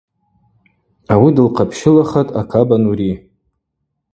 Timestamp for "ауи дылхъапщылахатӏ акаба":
1.13-2.77